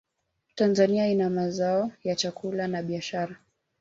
tanzania 0.55 1.07
ina 1.07 1.29
mazao 1.29 1.91
ya 2.03 2.15
chakula 2.15 2.67
na 2.67 2.83
biashara 2.83 3.35